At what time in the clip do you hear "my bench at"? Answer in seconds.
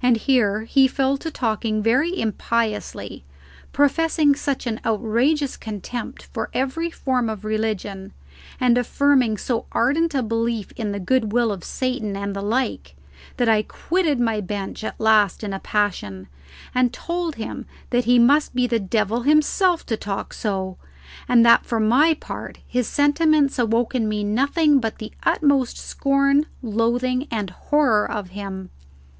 14.20-15.00